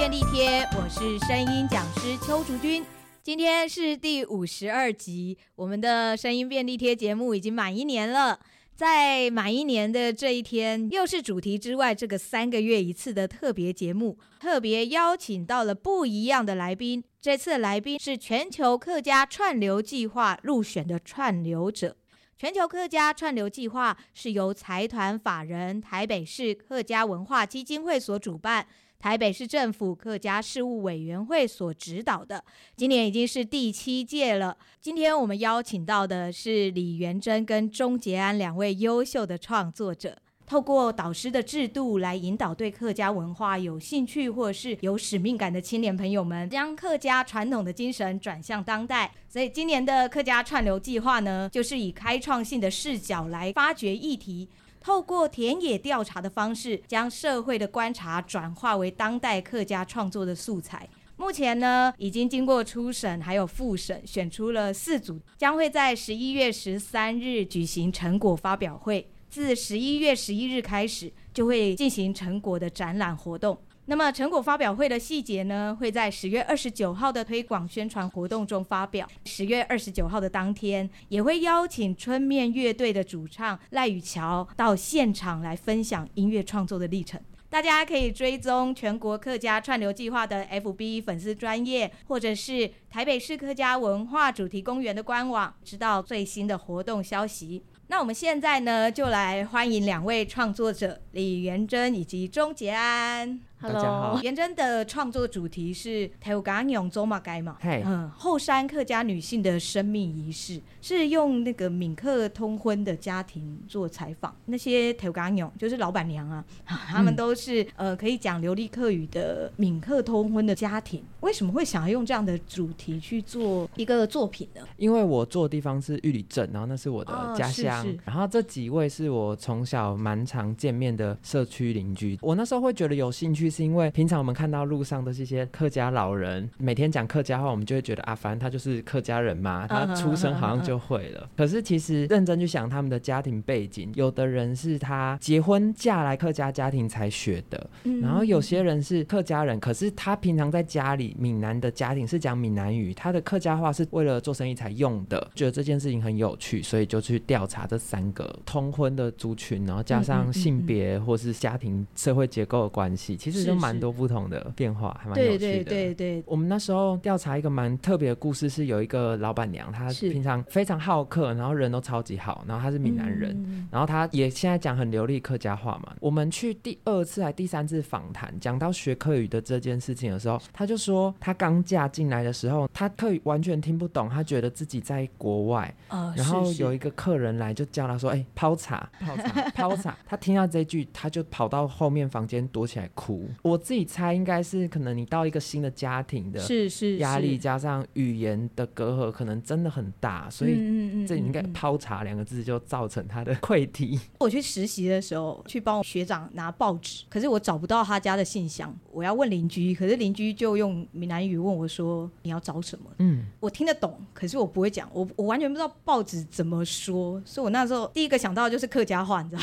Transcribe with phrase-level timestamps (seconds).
[0.00, 2.82] 便利贴，我是声音讲师邱竹君。
[3.22, 8.40] 今天是第五十二集，我们的声音便利贴节目已经满一年了。
[8.74, 17.04] 在满一年的这一天，又是主题之外这个三个月一次的特别节目，特别邀请到了不一样的来宾。
[17.20, 21.94] 这次来宾是全球客家串流计划入选的串流者。
[22.38, 28.66] 全球客家串流计划是由财团法人台北市客家文化基金会所主办。
[29.00, 32.44] 台北市政府客家事务委员会所指导的，
[32.76, 34.54] 今年已经是第七届了。
[34.78, 49.10] 今天我们邀请到的是李元珍跟钟杰安两位优秀的创作者，透过导师的制度来引导对客家文化有兴趣或是有使命感的青年朋友们，将客家传统的精神转向当代。
[49.30, 54.46] 所以今年的客家串流计划呢，就是以开创性的视角来发掘议题。
[54.80, 60.88] 透过田野调查的方式，将社会的观察转化为当代客家创作的素材。
[61.16, 69.06] 目前呢，已经经过初审还有复审，选出了四组，将会在十一月十三日举行成果发表会。
[69.28, 73.56] 自十一月十一日开始，就会进行成果的展览活动。
[73.90, 79.04] 那么成果发表会的细节呢，会在十月二十九号的推广宣传活动中发表。
[79.24, 87.20] 十月二十九号的当天，也会邀请春面乐队的主唱赖宇桥到现场来分享音乐创作的历程。
[87.48, 97.64] 大家可以追踪全国客家串流计划的 FB 粉丝专页，或者是台北市客家文化主题公园的官网，知道最新的活动消息。
[97.88, 103.40] 那我们现在呢，就来欢迎两位创作者李元珍以及钟杰安。
[103.62, 114.34] Hello，元珍的创作主题是“头家娘做嘛该嘛”，嗯，后山客家女性的生命仪式，是用那个闽客通婚的家庭做采访。
[114.46, 121.04] 那些头家娘就是老板娘啊， 他们都是、嗯、呃可以讲流利客语的闽客通婚的家庭。
[121.20, 124.62] 为什么会想要用这样的主题去做一个作品呢？
[124.78, 132.18] 因为我做的地方是玉里镇，然后那是我的家乡、哦，然后这几位是我从小蛮常见面的社区邻居。
[132.22, 133.49] 我那时候会觉得有兴趣。
[133.50, 141.28] 是因为平常我们看到路上的这些客家老人，每天讲客家话，我们就会觉得啊，反正他就是客家人嘛，他出生好像就会了。
[141.36, 147.68] 可是其实认真去想他们的家庭背景，有的人是他结婚嫁来客家家庭才学的，
[148.00, 155.30] 然后有些人是客家人，可是他平常在家里闽南的家庭是讲闽南语，他的客家话是为了做生意才用的。
[155.34, 163.39] 觉得这件事情很有趣，所以就去调查这三个通婚的族群，然后加上性别或是家庭社会结构的关系，其实。
[163.44, 165.38] 就蛮多不同的变化，还蛮有趣的。
[165.38, 175.94] 对对对对，我们那时候调查一个蛮特别的故事，是有一个老板娘，她平常非常好客，然后人都超级好，然后她是闽南人，嗯，然后她也现在讲很流利客家话嘛。
[176.00, 185.74] 我们去第二次还第三次访谈，讲到学客语的这件事情的时候，她就说她刚嫁进来的时候，她客语完全听不懂，她觉得自己在国外。
[185.88, 193.28] 呃、然后有一个客人来就叫她说：“哎、欸，泡茶，泡茶，泡茶。”她听到这句，她就跑到后面房间躲起来哭。
[193.42, 203.98] 我自己猜应该是可能你到一个新的家庭的是是压力，加上语言的隔阂，可能真的很大，所以这应该泡茶两个字就造成他的 溃堤。
[204.18, 219.42] 我去实习的时候，去帮我学长拿报纸，可是我找不到他家的信箱，我要问邻居，可是邻居就用闽南语问我说：“你要找什么？”嗯，我听得懂，可是我不会讲，我我完全不知道报纸怎么说，所以我那时候第一个想到的就是客家话，你知道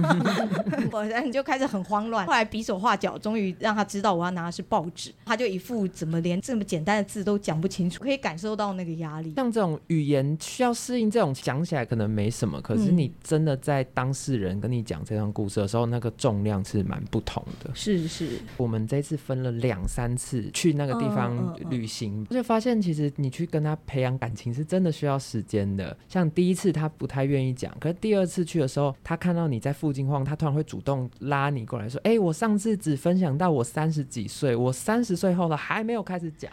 [0.00, 0.16] 吗？
[0.92, 9.34] 我然后你就开始很慌乱，后来比手画脚，终于让他知道我要拿的是报纸，他就一副怎么连这么简单的字都讲不清楚，可以感受到那个压力。
[9.34, 17.68] 像这种语言需要适应，这种讲起来可能没什么，可是你真的在当事人跟你讲这段故事的时候，那个重量是蛮不同的。
[17.74, 25.96] 是是，我们这次分了两三次去那个地方旅行，就发现其实你去跟他培养感情是真的需要时间的。
[26.08, 36.50] 像第一次他不太愿意讲，可是第二次去的时候，他看到你在附近晃，他突然会主动拉你过来说：“哎、欸，我上次只分享到我三十几岁，我三十岁后了还没有开始讲。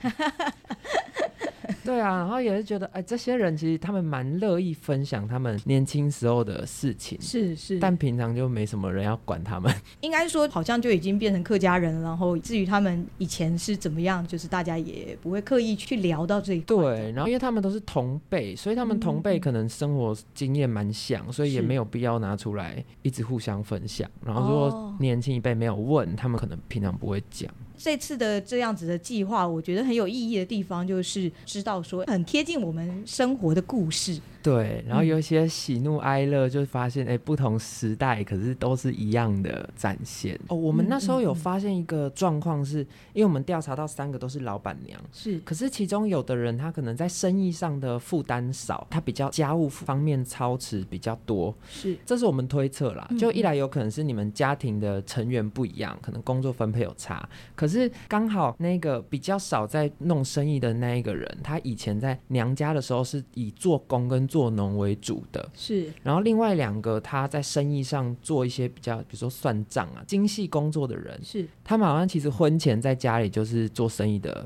[1.84, 9.74] 对啊，然后也是觉得，哎，这些人其实他们蛮乐意分享他们年轻时候的事情，是是，但平常就没什么人要管他们。
[10.02, 12.02] 应该说，好像就已经变成客家人了。
[12.02, 16.76] 然后至于他们以前是怎么样，就是大家也不会刻意去聊到这一块。
[16.76, 24.10] 对，然后因为他们都是同辈，所以他们同辈可能生活经验蛮像，所以也没有必要拿出来一直互相分享。
[24.26, 27.50] 然后如果年轻一辈没有问，他们可能平常不会讲。
[27.84, 34.18] 这次的这样子的计划，我觉得很有意义的地方，就是知道说很贴近我们生活的故事。
[34.42, 40.38] 对，然后有一些喜怒哀乐，就发现哎，不同时代可是都是一样的展现。
[40.48, 42.80] 哦，我们那时候有发现一个状况是，
[43.14, 53.10] 因为我们调查到三个都是老板娘，是，可是其中有的人他可能在生意上的负担少，他比较家务方面操持比较多，是，这是我们推测啦。
[53.18, 57.73] 就一来有可能是你们家庭的成员不一样，可能工作分配有差，可是
[58.08, 65.92] 刚好那个比较少在弄生意的那一个人，他以前在娘家的时候是以做工跟做农为主的，是。
[66.02, 71.48] 然后另外两个他在生意上做一些比较，比如说算账啊、精细工作的人，是。
[71.64, 74.46] 他们好像其实婚前在家里就是做生意的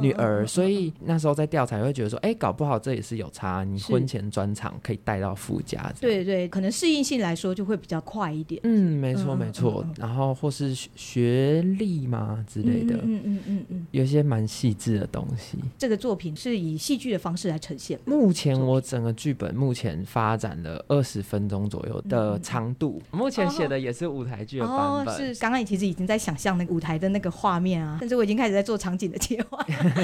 [0.00, 3.64] 女儿，哦、所以那时候在调查会觉得说，哎，搞不好这也是有差。
[3.64, 8.60] 你婚前专场可以带到夫家，对对，可能适应性来说就会比较快一点。
[8.64, 9.82] 嗯，没错没错。
[9.86, 15.58] 嗯、然后或是学历嘛之类的，嗯嗯嗯嗯，有些蛮细致的东西。
[15.78, 17.98] 这个作品是以戏剧的方式来呈现。
[18.04, 19.46] 目前我整个剧本。
[19.56, 25.14] 目前发展了二十分钟左右的长度，嗯、目前写的也是舞台剧的版本。
[25.14, 29.66] 哦、是刚刚你其实已经在想象那个舞台的那个画面啊，甚至我已经开始在做场景的切换。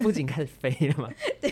[0.00, 1.08] 不仅开始飞了嘛？
[1.40, 1.50] 对。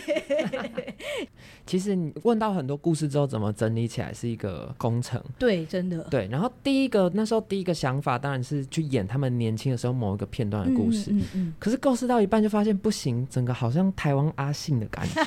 [1.67, 5.23] 其实你问到很多故事之后，怎么整理起来是一个工程。
[5.39, 6.03] 对，真的。
[6.11, 11.13] 对，然后第一个那时候第一个想法当然是去演他们年轻的时候某一个片段的故事。
[11.13, 15.23] 嗯嗯，嗯嗯，可是构思到一半就发现不行，整个好像台湾阿信的感觉。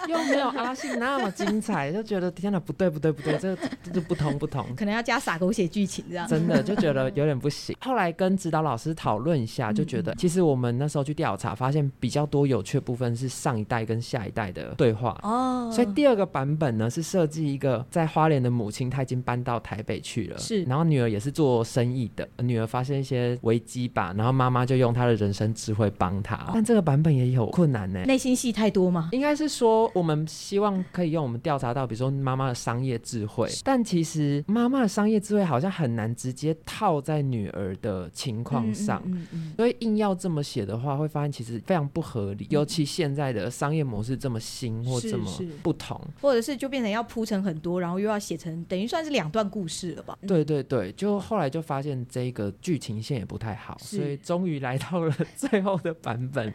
[0.08, 6.26] 又没有阿信那么精彩，就觉得天哪，不对不对不对，这这就不同不同，可能要加洒狗血剧情这样。
[6.26, 7.76] 真的就觉得有点不行。
[7.82, 15.70] 后来跟指导老师讨论一下，就觉得其实我们那时候去调查，发现比较多有趣的部分是上一代跟下一代的对话哦。
[15.72, 26.50] 所以第二个版本呢是设计一个在花莲的母亲，她已经搬到台北去了，是，然后女儿也是做生意的，女儿发现一些危机吧，然后妈妈就用她的人生智慧帮她。
[26.54, 29.08] 但这个版本也有困难呢，内心戏太多吗？
[29.12, 29.89] 应该是说。
[29.94, 42.46] 我们希望可以用我们调查到，比如说妈妈的商业智慧，但其实妈妈的商业智慧好像很难直接套在女儿的情况上，嗯嗯嗯嗯、所以硬要这么写的话，会发现其实非常不合理。
[42.50, 45.30] 尤其现在的商业模式这么新或这么
[45.62, 50.16] 不同，或者是就变成要铺成很多，然后又要写成等于算是两段故事了吧？
[50.26, 56.52] 对对对，就后来就发现这个剧情线也不太好，所以终于来到了 最后的版本。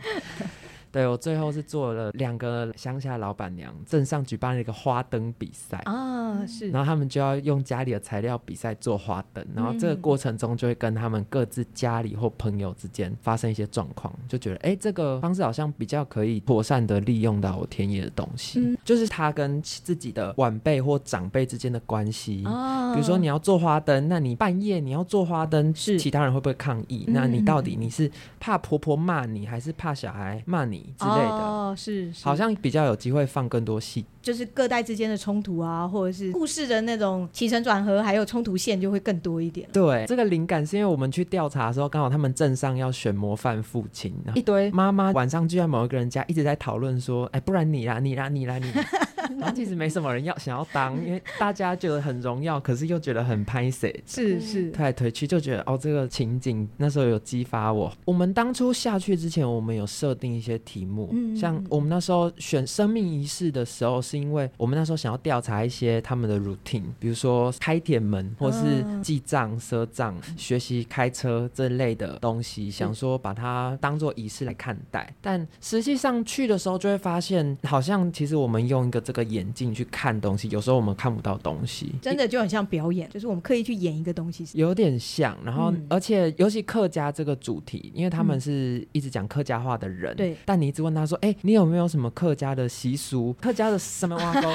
[0.96, 27.04] 对，我最后是做了两个乡下老板娘，镇上举办了一个花灯比赛啊，是，然后他们就要用家里的材料比赛做花灯，然后这个过程中就会跟他们各自家里或朋友之间发生一些状况，就觉得哎，这个方式好像比较可以妥善的利用到田野的东西，嗯、就是他跟自己的晚辈或长辈之间的关系，哦、比如说你要做花灯，那你半夜你要做花灯，是其他人会不会抗议？
[27.10, 28.10] 嗯、那你到底你是
[28.40, 30.85] 怕婆婆骂你，还是怕小孩骂你？
[30.98, 31.30] 之类的。
[31.30, 32.26] 哦，是，是。
[32.26, 39.70] 好像比较有机会放更多戏，就是各代之间的冲突啊，或者是故事的那种起承转合，还有冲突线就会更多一点。
[39.72, 48.84] 对，这个灵感是因为我们去调查的时候，刚好他们镇上要选模范父亲，一堆妈妈晚上就在某一个人家一直在讨论说，哎，不然你啦，你啦，你啦，你啦。
[49.38, 57.92] 然后其实没什么人要想要当，因为大家觉得很荣耀，可是又觉得很拍谁，是是，推来推去就觉得哦，这个情景那时候有激发我。
[58.06, 75.14] 我们当初下去之前，我们有设定一些题目，嗯、像我们那时候选生命仪式的时候，是因为我们那时候想要调查一些他们的 routine，比如说开铁门或是记账、赊账、学习开车这类的东西，想说把它当做仪式来看待。
[75.22, 79.26] 但实际上去的时候，就会发现好像其实我们用一个这个。
[79.26, 85.36] 眼镜去看东西，有时候我们看不到东西，真的就很像表演，就是我们刻意去演一个东西，有点像。
[85.44, 90.38] 然后，嗯、而且尤其客家这个主题，因为他们是一直讲客家话的人，嗯、对。
[90.46, 93.34] 但你一直问他说：“哎、欸，你有没有什么客家的习俗？
[93.42, 94.50] 客家的什么挖沟？”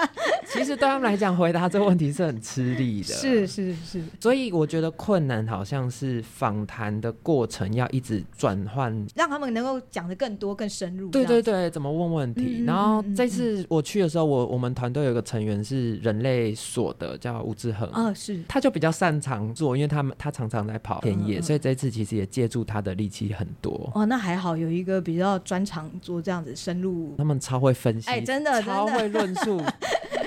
[0.52, 3.14] 其实对他们来讲，回答这个问题是很吃力的。
[3.14, 11.08] 是是是，所以我觉得困难好像是访谈的过程要一直转换，让他们能够讲的更多、更深入。
[11.10, 12.58] 对对对，怎么问问题？
[12.60, 17.88] 嗯、然后这次我去的时候，我我们团队有个成员是人类所的，叫吴志恒。
[17.90, 18.42] 啊，是。
[18.48, 23.88] 他就比较擅长做，因为他们他常常在跑田野，嗯、所以这次其实也借助他的力气很多。
[23.94, 27.14] 哦，那还好有一个比较专长做这样子深入。
[27.16, 29.62] 他们超会分析，哎，真的超会论述。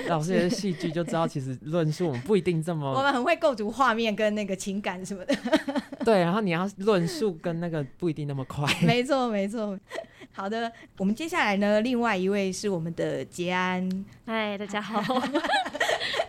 [0.06, 5.34] 老师也是戏剧就知道，其实论述我们不一定这么，我们很会构筑画面跟那个情感什么的。
[6.04, 8.70] 对，然后你要论述跟那个不一定那么快。
[8.86, 9.78] 没错，没错。
[10.32, 13.88] 好的，我们接下来呢，另外一位是我们的杰安。
[14.26, 15.02] 嗨，大家好。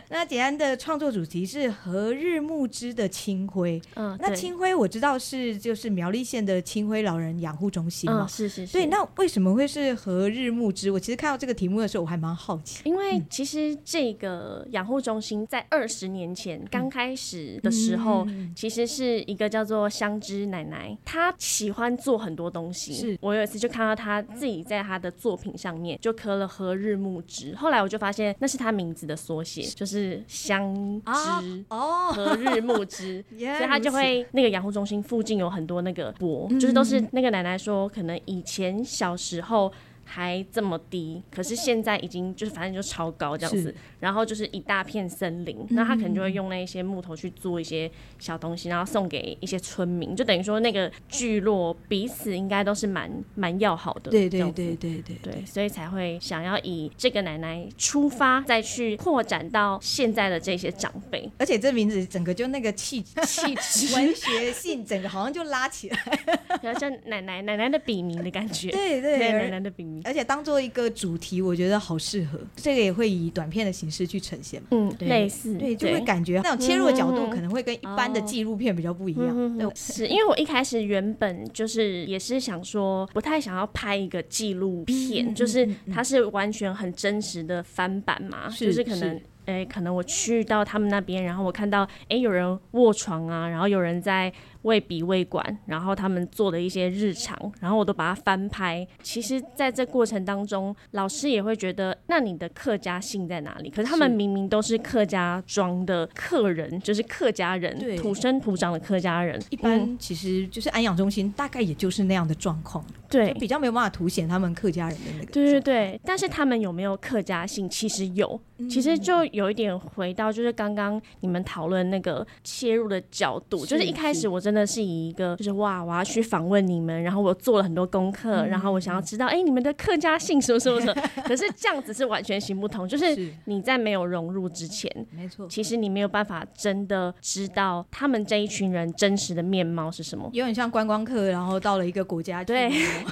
[0.09, 3.81] 那简安的创作主题是和日木之的清辉。
[3.95, 8.25] 嗯，那清辉我知道是就是苗栗县的清辉老人养护中心嘛。
[8.25, 8.73] 嗯，是是是。
[8.73, 10.91] 对，那为什么会是和日木之？
[10.91, 12.81] 我其实看到这个题目的时候，我还蛮好奇。
[12.85, 22.93] 因为其实这个养护中心在二十年前刚开始的时候，嗯、其实是一个叫做香织奶奶，她喜欢做很多东西。
[22.93, 29.94] 是我有一次就看到她自己在她的作品上面就刻了和日木之，后来我就发现那是她名字的缩写，就是
[30.27, 30.73] 香
[31.03, 39.71] 织哦和日木之， 所以他就会那个养护中心附近有很多那个钵，就是都是那个奶奶说可能以前小时候。
[40.05, 65.97] 还这么低，可是现在已经就是反正就超高这样子，然后就是一大片森林，那他可能就会用那一些木头去做一些小东西，然后送给一些村民，就等于说那个聚落彼此应该都是蛮蛮要好的，对对对对对对，所以才会想要以这个奶奶出发，再去扩展到现在的这些长辈，而且这名字整个就那个气 气质文学性，整个好像就拉起来，
[66.61, 69.94] 然后像奶奶奶奶的笔名的感觉，对对，对，奶奶的笔名。
[70.03, 72.39] 而且当做一个主题，我觉得好适合。
[72.55, 74.67] 这个也会以短片的形式去呈现嘛。
[74.71, 79.27] 嗯，类似，对，就会感觉那种切入的角度可能会跟一般的纪录片比较不一样。
[79.29, 89.21] 嗯、对，是因为我一开始原本就是也是想说，不太想要拍一个纪录片，嗯、就是它是完全很真实的翻版嘛，是就是可能。
[89.45, 94.33] 哎，可能我去到他们那边，然后我看到，哎，有人卧床啊，然后有人在
[94.65, 98.85] 喂鼻胃管，然后他们做的一些日常，然后我都把它翻拍。
[99.01, 103.69] 其实，在这过程当中，老师也会觉得，那你的客家性在哪里？
[103.69, 109.39] 可是他们明明都是客家庄的客人，就是客家人，土生土长的客家人。
[109.51, 115.31] 一般其实就是安养中心，大概也就是那样的状况，对，比较没有办法凸显他们客家人的那个。
[115.31, 117.69] 对对对，但是他们有没有客家性？
[117.69, 119.23] 其实有，其实就。
[119.35, 130.93] 有一点回到，就是刚刚你们讨论那个切入的角度，是就是一开始我真的是以一个就是哇，我要去访问你们，然后我做了很多功课，嗯、然后我想要知道，哎、欸，你们的客家姓什么什么什么。
[131.25, 140.29] 可是这样子是完全行不通，就是你在没有融入之前，没错，其实你没有办法真的知道他们这一群人真实的面貌是什么。
[140.31, 142.69] 有点像观光客，然后到了一个国家， 对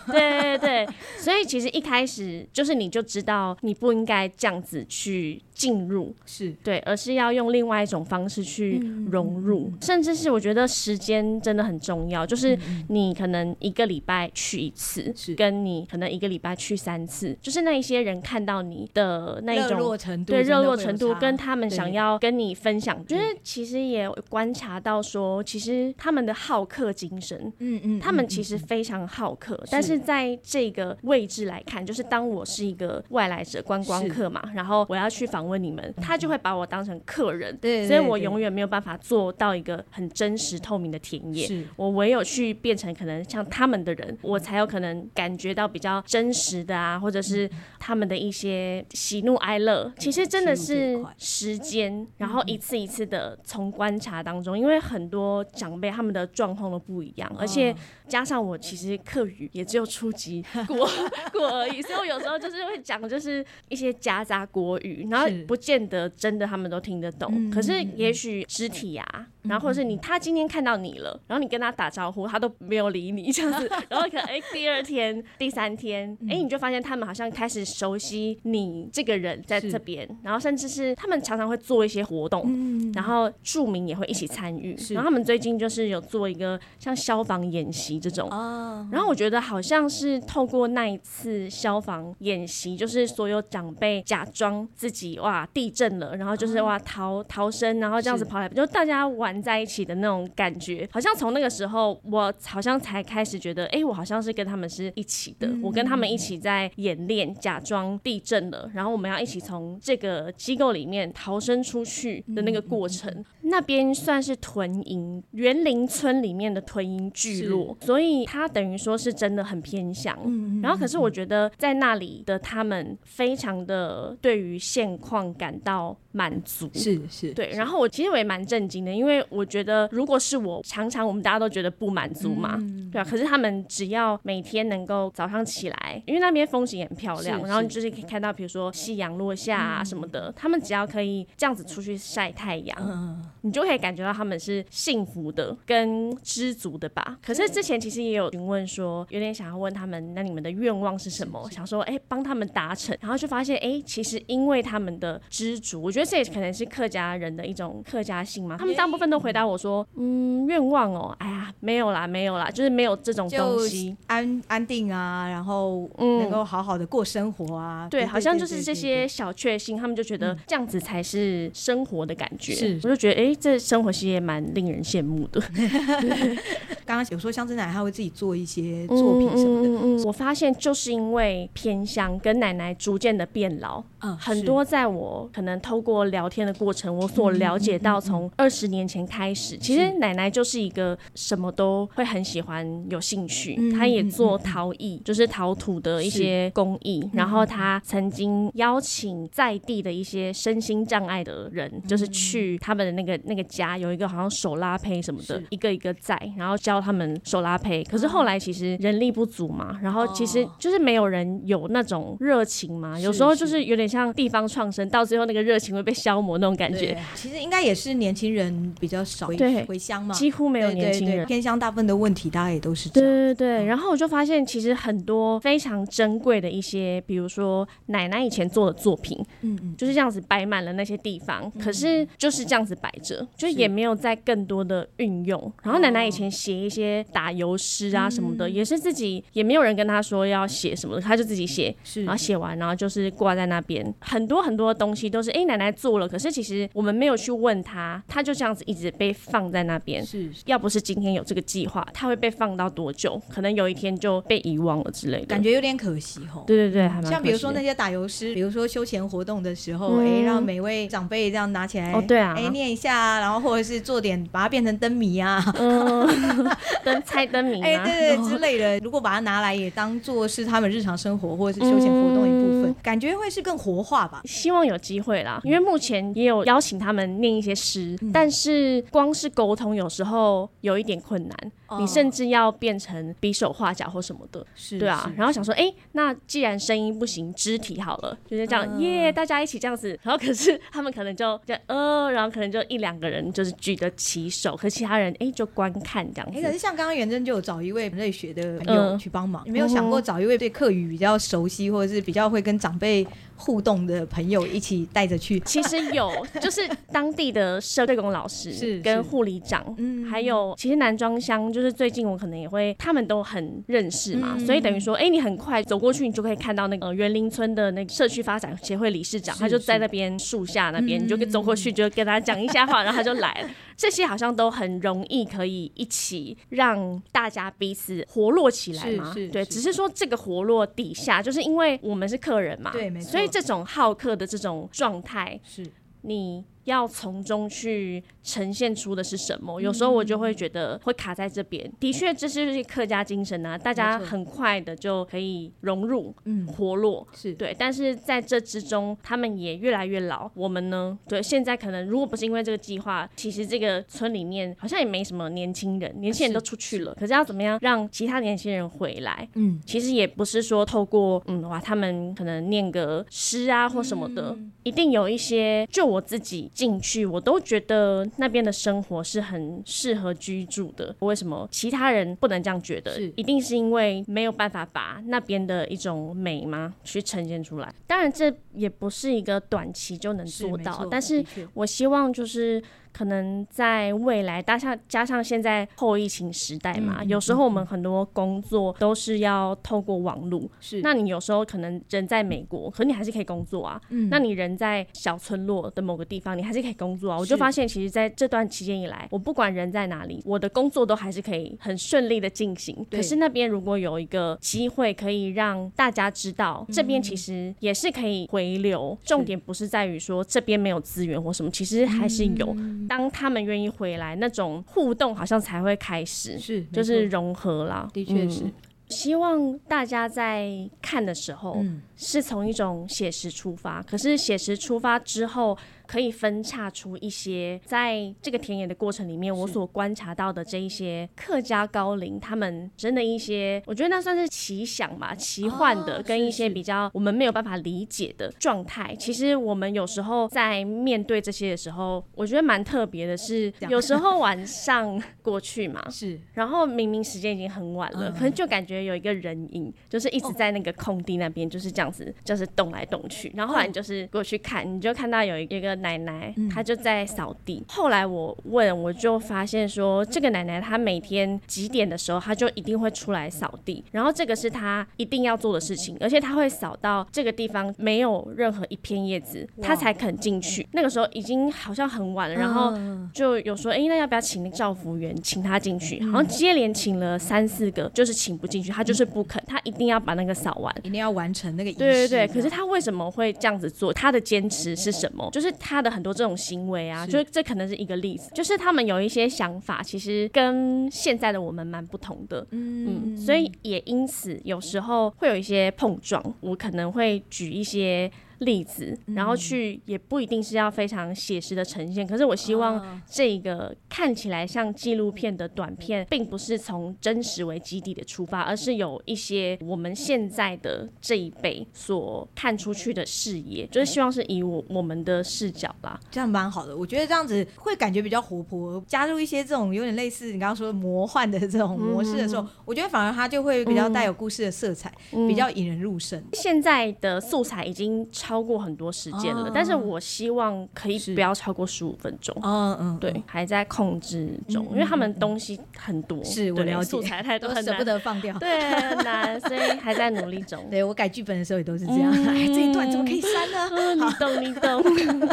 [0.08, 6.13] 对对对，所以其实一开始就是你就知道你不应该这样子去进入。
[6.25, 6.51] 是。
[6.63, 8.79] 对，而是要用另外一种方式去
[9.12, 12.25] 融入，嗯、甚至是我觉得时间真的很重要。
[12.25, 12.57] 就是
[12.89, 15.36] 你可能一个礼拜去一次，是。
[15.36, 35.94] 跟你可能一个礼拜去三次，就是那一些人看到你的那一种热络程度，对热络程度，跟他们想要跟你分享，就是其实也观察到说，其实他们的好客精神，嗯嗯，他们其实非常好客，但是在这个位置来看，就是当我是一个外来者观光客嘛，然后我要去访问你们。
[36.02, 41.46] 他就会把我当成客人，对，所以我永远没有办法做到一个很真实透明的田野。
[41.46, 49.92] 是，我唯有去变成可能像他们的人，我才有可能感觉到比较真实的啊，或者是他们的一些喜怒哀乐。
[49.98, 57.74] 其实真的是时间，然后一次一次的从观察当中，因为很多长辈他们的状况都不一样，而且
[58.08, 60.90] 加上我其实课语也只有初级过
[61.32, 66.10] 过而已，所以我有时候就是会讲就是一些夹杂国语，然后不见得。
[66.10, 84.94] 真的他们都听得懂，嗯、可是也许肢体啊，嗯、然后或者是你他今天看到你了，然后你跟他打招呼，他都没有理你这样子，然后可能哎、欸、第二天、第三天，哎、欸、你就发现他们好像开始熟悉你这个人在这边，然后甚至是他们常常会做一些活动，嗯、然后住民也会一起参与，是。
[84.94, 95.94] 然后他们最近就是有做一个像消防演习这种，哦、然后我觉得好像是透过那一次消防演习，就是所有长辈假装自己哇地震。
[96.00, 113.24] 了，然后就是哇逃逃生，然后这样子跑来，就大家玩在一起的那种感觉，好像从那个时候，我好像才开始觉得，哎，我好像是跟他们是一起的，我跟他们一起在演练，假装地震了，然后我们要一起从这个机构里面逃生出去的那个过程。
[113.42, 120.18] 那边算是屯营园林村里面的屯营聚落，所以他等于说是真的很偏乡。
[120.62, 127.52] 然后可是我觉得在那里的他们非常的对于现况感到满足，是是，对。
[127.52, 133.03] 然后我其实我也蛮震惊的，因为我觉得如果是我常常我们大家都觉得不满足嘛，嗯、对啊。
[133.03, 140.30] 可是他们只要每天能够早上起来，因为那边风景也很漂亮，然后你就是可以看到，比如说夕阳落下啊什么的。
[140.30, 147.18] 嗯、他们只要可以这样子出去晒太阳，嗯、你就可以感觉到他们是幸福的跟知足的吧。
[147.25, 151.50] 可是之前其实也有询问说，有点想要问他们，那你们的愿望是什么？
[151.51, 158.58] 想说，哎、欸，帮他们达成，然后就发现，哎、欸，其实因为他们的知足，我觉得这也可能是客家人的一种客家性嘛。
[158.58, 167.86] 他们大部分都回答我说，嗯，愿望哦，哎呀，没有啦，没有啦，就是没有这种东西，安安定啊，然后能够好好的过生活啊。
[167.86, 172.54] 嗯、对，好像就是这些小确幸，他们就觉得这样子才是生活的感觉。
[172.54, 175.42] 是，我就觉得，哎、欸，这生活其实也蛮令人羡慕的。
[176.86, 207.84] 刚刚有说香珍奶奶她会自己做一些作品什么的，嗯、我发现就是因为偏乡跟奶奶逐渐的变老，嗯，很多在我可能透过聊天的过程，我所了解到，从二十年前开始，其实奶奶就是一个什么都会很喜欢、有兴趣，他也做陶艺，就是陶土的一些工艺，然后他曾经邀请在地的一些身心障碍的人，就是去他们的那个那个家，有一个好像手拉胚什么的，一个一个在，然后教他们手拉胚。
[207.84, 216.98] 可是后来其实人力不足嘛，然后其实就是没有人有那种热情嘛，有时候就是有点像地方创生，到最后那个热情会被消磨那种感觉。
[217.16, 221.23] 其实应该也是年轻人比较少回回乡嘛，几乎没有年轻人。
[221.25, 223.10] 偏乡大部分的问题，大家也都是这样。
[223.10, 223.65] 对对对。
[223.65, 235.51] 然后我就发现，其实很多非常珍贵的一些，比如说奶奶以前做的作品，嗯嗯，就是这样子摆满了那些地方，可是就是这样子摆着，就也没有再更多的运用。
[235.62, 241.75] 然后奶奶以前写一些打油诗啊什么的，也是自己也没有人跟她说要写什么的，他就自己写，
[242.06, 243.94] 然后写完然后就是挂在那边。
[244.00, 250.06] 很多很多东西都是哎奶奶做了，可是其实我们没有去问他，他就这样子一直被放在那边。
[250.06, 253.22] 是，要不是今天有这个计划，它会被放到多久？
[253.29, 256.43] 可能有一天就被遗忘了之类的，感觉有点可惜哦。
[256.48, 256.89] 对对对。
[257.10, 266.08] 像比如说那些打油诗，比如说休闲活动的时候，哎、嗯，让每位长辈这样拿起来，哦对啊，哎念一下，然后或者是做点把它变成灯谜啊，嗯，
[266.84, 268.79] 灯猜灯谜， 哎对对之类的。
[268.79, 274.22] 如果把它拿来也当做是他们日常生活或者是休闲活动一部分，嗯、感觉会是更活化吧。
[274.25, 281.51] 希望有机会啦，因为目前也有邀请他们念一些诗，嗯、但是光是沟通有时候有一点困难。
[281.79, 285.12] 你甚至要变成比手画脚或什么的，是对啊。
[285.17, 290.00] 然后想说，哎、欸，那既然声音不行，肢体好了，就是这样，嗯、耶，大家一起这样子。
[290.03, 296.37] 然后可是他们可能就 就呃，然后可能就一两个人就是举得起手，可其他人哎、欸、就观看这样子。
[296.37, 305.39] 哎、欸，可是像刚刚元真就有找一位人类学的朋友去帮忙，你、嗯、没有想过找一位对课语比较熟悉，或者是比较会跟长辈互动的朋友一起带着去？
[305.39, 311.64] 其实有，就是当地的社工老师 是跟护理长，嗯，还有其实南庄乡就。
[311.64, 323.50] 就是最近我可能也会，他们都很认识嘛，嗯、所以等于说，哎、欸，你很快走过去，你就可以看到那个园林村的那个社区发展协会理事长，他就在那边树下那边，嗯、你就走过去就跟他讲一下话，然后他就来了。
[323.77, 335.66] 这些好像都很容易可以一起让大家彼此活络起来嘛，对，只是说这个活络底下，就是因为我们是客人嘛，对，没错，所以这种好客的这种状态是
[336.01, 336.44] 你。
[336.66, 339.60] 要从中去呈现出的是什么？
[339.60, 341.72] 有时候我就会觉得会卡在这边。
[341.80, 347.56] 的确，这是客家精神啊，大家很快的就可以融入，嗯，活络是对。
[347.58, 350.32] 但是在这之中，他们也越来越老。
[350.36, 350.98] 我们呢？
[351.08, 356.96] 对，现在可能如果不是因为这个计划，其实这个村里面好像也没什么年轻人，年轻人都出去了。
[356.96, 359.28] 可是要怎么样让其他年轻人回来？
[359.36, 365.68] 嗯，其实也不是说透过嗯哇，他们可能念个诗啊或什么的，一定有一些。
[365.70, 366.50] 就我自己。
[366.53, 370.96] 进去，我都觉得那边的生活是很适合居住的。
[371.00, 372.94] 为什么其他人不能这样觉得？
[372.94, 377.74] 是一定是因为没有办法把那边的一种美吗去呈现出来？
[377.87, 382.61] 当然，这也不是一个短期就能做到，但是我希望就是。
[382.94, 390.44] 可能在未来，加上加上现在后疫情时代嘛，嗯、有时候我们很多工作都是要透过网络。
[390.62, 393.82] 是，那你有时候可能人在美国，可你还是可以工作啊。
[393.90, 397.18] 嗯，那你人在小村落的某个地方，你还是可以工作啊。
[397.18, 402.75] 我就发现，其实在这段期间以来，我不管人在哪里，我的工作都还是可以很顺利的进行。
[402.90, 408.98] 对可是那边如果有一个机会，可以让大家知道，这边其实也是可以回流。
[409.03, 412.53] 重点不是在于说这边没有资源或什么，其实还是有。
[412.58, 417.89] 嗯当他们愿意回来，那种互动好像才会开始，是就是融合了。
[417.93, 418.53] 的确是，嗯，
[418.89, 420.50] 希望大家在
[420.81, 421.63] 看的时候，
[421.96, 423.81] 是从一种写实出发。
[423.83, 425.57] 可是写实出发之后。
[425.94, 438.96] 可以分叉出一些在这个田野的过程里面，我所观察到的这一些客家高龄他们真的一些，我觉得那算是奇想吧，奇幻的，跟一些比较我们没有办法理解的状态。
[438.98, 453.32] 其实我们有时候在面对这些的时候，我觉得蛮特别的是，有时候晚上过去嘛， 是，然后明明时间已经很晚了，可能就感觉有一个人影，就是一直在那个空地那边，就是这样子，就是动来动去。
[453.36, 457.63] 然后后来你就是过去看，你就看到有一个奶奶，她就在扫地。
[457.67, 470.65] 后来我问，我就发现说，这个奶奶她每天几点的时候，她就一定会出来扫地，然后这个是她一定要做的事情，而且她会扫到这个地方没有任何一片叶子，她才肯进去。
[470.72, 472.74] 那个时候已经好像很晚了，然后
[473.13, 476.01] 就有说，哎，那要不要请那个照服员请她进去？
[476.05, 481.79] 好像接连请了三四个，就是请不进去，她就是不肯，她一定要把那个扫完，一定要完成那个仪式。
[481.79, 483.91] 对对对，可是她为什么会这样子做？
[483.93, 485.29] 她的坚持是什么？
[485.31, 492.46] 就是她的很多这种行为啊，就是这可能是一个例子，就是他们有一些想法，其实跟现在的我们蛮不同的。
[492.51, 498.12] 嗯嗯，所以也因此有时候会有一些碰撞，我可能会举一些。
[498.39, 516.75] 例子，然后去也不一定是要非常写实的呈现，可是我希望这个看起来像纪录片的短片，并不是从真实为基底的出发，而是有一些我们现在的这一辈所看出去的视野，就是希望是以我我们的视角啦，这样蛮好的。
[516.75, 526.22] 我觉得这样子会感觉比较活泼，加入一些这种有点类似你刚刚说的魔幻的这种模式的时候，我觉得反而它就会比较带有故事的色彩，比较引人入胜。
[526.33, 528.33] 现在的素材已经超。
[528.33, 532.36] 超过很多时间了，但是我希望可以不要超过十五分钟。
[532.42, 540.59] 嗯嗯，对，还在控制中，因为他们东西很多，是我了解，素材太多，很舍不得放掉，对，很难，所以还在努力中。
[540.72, 543.94] 对，我改剧本的时候也都是这样，哎，这一段怎么可以删呢？
[543.94, 544.83] 你懂，你懂。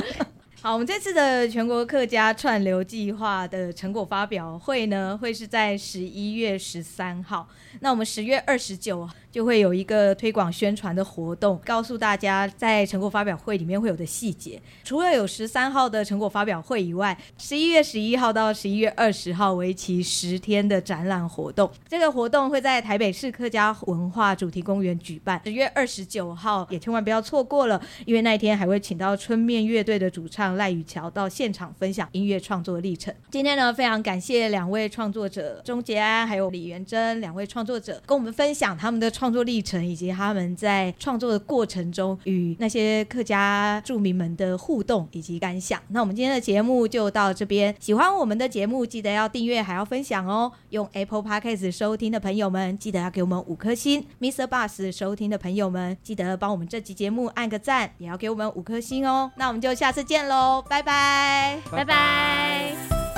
[0.63, 7.49] 好，我们这次的全国客家串流计划的成果发表会呢，会是在十一月十三号。
[7.81, 14.61] 那我们十月二十九就会有一个推广宣传的活动，告诉大家在成果发表会里面会有的细节。
[14.83, 21.71] 除了有十三号的成果发表会以外，十一月十一号到十一月二十号为期十天的展览活动。
[21.87, 25.41] 这个活动会在台北市客家文化主题公园举办。
[25.45, 33.15] 十月二十九号也千万不要错过了，因为那一天还会请到春面乐队的主唱赖宇桥到现场分享音乐创作历程。
[33.31, 39.09] 今天呢，非常感谢两位创作者钟杰安还有李元珍两位创作者跟我们分享他们的。
[39.21, 45.79] 创作历程以及他们在创作的过程中与那些客家住民们的互动以及感想。
[45.89, 47.75] 那我们今天的节目就到这边。
[47.79, 50.51] 喜欢我们的节目，记得要订阅还要分享哦。
[50.71, 54.03] 用 Apple Podcast 收听的朋友们，记得要给我们五颗星。
[54.19, 54.47] Mr.
[54.47, 59.31] Bus 收听的朋友们，记得帮我们这集节目按个赞，也要给我们五颗星哦。
[59.37, 63.10] 那我们就下次见喽，拜拜，拜拜。